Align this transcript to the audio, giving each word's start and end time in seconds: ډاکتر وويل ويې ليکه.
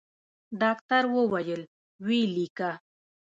ډاکتر 0.61 1.03
وويل 1.15 1.61
ويې 2.05 2.23
ليکه. 2.35 2.71